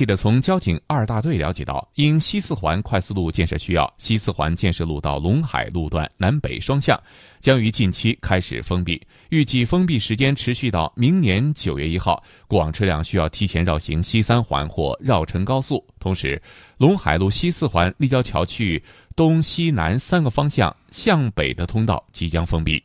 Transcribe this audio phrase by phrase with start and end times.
[0.00, 6.98] 记者从交警二大队了解到，因西四环快速路建设需要，西四环建设路到陇海路段南北双向
[7.38, 9.06] 将于近期开始封闭。
[9.28, 15.86] 预计封闭时间持续到明年九月一号，过往车辆需要提前绕行西三环或绕城高速。
[15.98, 16.40] 同时，
[16.78, 18.82] 陇海路、西四环立交桥区域
[19.14, 22.82] 东西南三个方向向北的通道即将封闭。